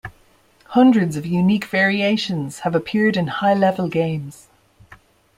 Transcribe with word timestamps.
Hundreds 0.69 1.15
of 1.15 1.27
unique 1.27 1.65
variations 1.65 2.61
have 2.61 2.73
appeared 2.73 3.15
in 3.15 3.27
high-level 3.27 3.87
games. 3.87 4.47